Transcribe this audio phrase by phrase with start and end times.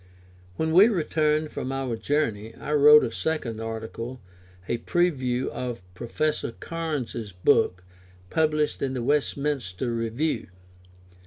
[0.55, 4.19] When we returned from our journey I wrote a second article,
[4.67, 7.83] a review of Professor Cairnes' book,
[8.31, 10.47] published in the Westminster Review.